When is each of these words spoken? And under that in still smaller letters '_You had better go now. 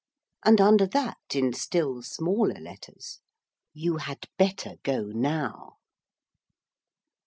And 0.43 0.59
under 0.59 0.87
that 0.87 1.19
in 1.35 1.53
still 1.53 2.01
smaller 2.01 2.59
letters 2.59 3.19
'_You 3.77 3.99
had 3.99 4.25
better 4.35 4.77
go 4.81 5.03
now. 5.13 5.75